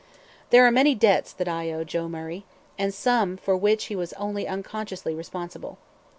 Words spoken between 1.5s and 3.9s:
owe Joe Murray, and some for which